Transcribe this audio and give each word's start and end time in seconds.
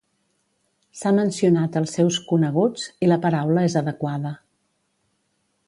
S'ha 1.01 1.11
mencionat 1.17 1.77
els 1.81 1.93
seus 1.99 2.17
"coneguts" 2.31 2.87
i 3.07 3.11
la 3.13 3.19
paraula 3.27 3.67
és 3.69 3.77
adequada. 3.83 4.33